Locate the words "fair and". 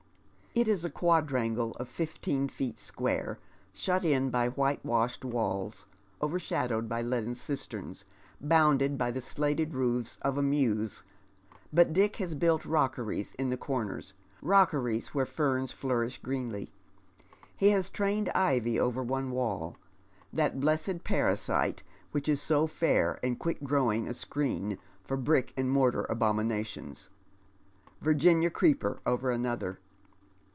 22.67-23.39